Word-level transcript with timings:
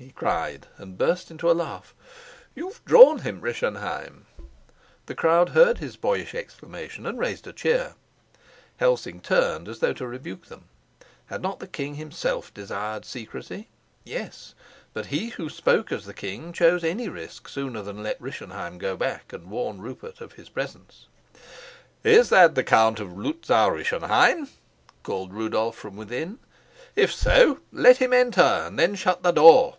he 0.00 0.10
cried, 0.12 0.68
and 0.76 0.96
burst 0.96 1.28
into 1.28 1.50
a 1.50 1.58
laugh. 1.58 1.92
"You've 2.54 2.84
drawn 2.84 3.18
him, 3.22 3.40
Rischenheim!" 3.40 4.26
The 5.06 5.16
crowd 5.16 5.48
heard 5.48 5.78
his 5.78 5.96
boyish 5.96 6.36
exclamation 6.36 7.04
and 7.04 7.18
raised 7.18 7.48
a 7.48 7.52
cheer. 7.52 7.94
Helsing 8.76 9.20
turned, 9.20 9.66
as 9.66 9.80
though 9.80 9.92
to 9.94 10.06
rebuke 10.06 10.46
them. 10.46 10.66
Had 11.26 11.42
not 11.42 11.58
the 11.58 11.66
king 11.66 11.96
himself 11.96 12.54
desired 12.54 13.04
secrecy? 13.04 13.70
Yes, 14.04 14.54
but 14.92 15.06
he 15.06 15.30
who 15.30 15.48
spoke 15.48 15.90
as 15.90 16.04
the 16.04 16.14
king 16.14 16.52
chose 16.52 16.84
any 16.84 17.08
risk 17.08 17.48
sooner 17.48 17.82
than 17.82 18.00
let 18.00 18.20
Rischenheim 18.22 18.78
go 18.78 18.96
back 18.96 19.32
and 19.32 19.50
warn 19.50 19.80
Rupert 19.80 20.20
of 20.20 20.34
his 20.34 20.48
presence. 20.48 21.08
"Is 22.04 22.28
that 22.28 22.54
the 22.54 22.62
Count 22.62 23.00
of 23.00 23.14
Luzau 23.16 23.68
Rischenheim?" 23.68 24.48
called 25.02 25.32
Rudolf 25.34 25.76
from 25.76 25.96
within. 25.96 26.38
"If 26.94 27.12
so, 27.12 27.58
let 27.72 27.96
him 27.96 28.12
enter 28.12 28.40
and 28.40 28.78
then 28.78 28.94
shut 28.94 29.24
the 29.24 29.32
door." 29.32 29.74